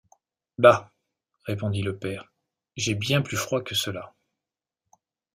[0.57, 0.91] Bah!
[1.43, 2.33] répondit le père,
[2.75, 4.15] j’ai bien plus froid que cela.